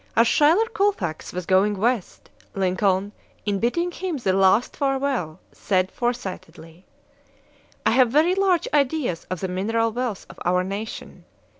[0.15, 3.11] As Schuyler Colfax was going West, Lincoln,
[3.45, 6.85] in bidding him the last farewell, said foresightedly:
[7.85, 11.25] "I have very large ideas of the mineral wealth of our nation.